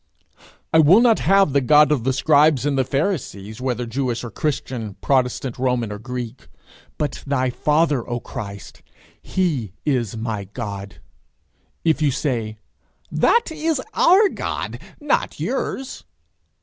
[0.73, 4.31] I will not have the God of the scribes and the pharisees whether Jewish or
[4.31, 6.47] Christian, protestant, Roman, or Greek,
[6.97, 8.81] but thy father, O Christ!
[9.21, 10.95] He is my God.
[11.83, 12.57] If you say,
[13.11, 16.03] 'That is our God, not yours!'